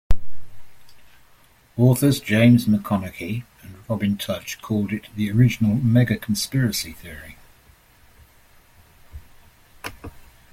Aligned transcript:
Authors 1.77 2.19
James 2.19 2.65
McConnachie 2.65 3.43
and 3.61 3.75
Robin 3.87 4.17
Tudge 4.17 4.59
called 4.59 4.91
it 4.91 5.09
the 5.15 5.29
original 5.29 5.75
mega-conspiracy 5.75 6.93
theory. 6.93 7.37